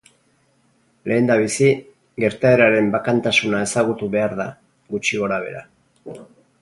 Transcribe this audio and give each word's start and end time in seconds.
Lehendabizi, 1.09 1.67
gertaeraren 2.23 2.89
bakantasuna 2.95 3.61
ezagutu 3.67 4.09
behar 4.17 4.35
da, 4.41 4.49
gutxi 4.95 5.21
gorabehera. 5.27 5.63